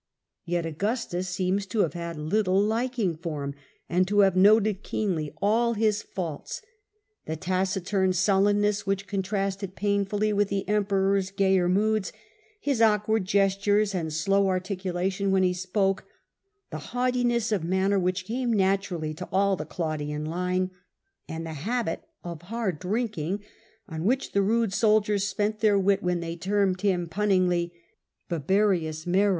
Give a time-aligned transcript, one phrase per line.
[0.45, 3.53] Yet Augustus seems to have had little liking for him,
[3.87, 6.63] and to have noted keenly all his faults,
[7.27, 7.51] the taci......,,,,• r „•t.
[7.59, 12.11] Little hked turn sullenness which contrasted painfully with by Au the Emperor^s gayer moods,
[12.59, 16.03] his awkward ges tures and slow articulation when he spoke,
[16.71, 20.71] the haugh tiness of manner which came naturally to all the Claudian line,
[21.29, 23.39] and the habit of hard drinking,
[23.87, 27.71] on which the rude soldiers spent their wit when they termed him punningly ^
[28.29, 29.29] Biberius Mero.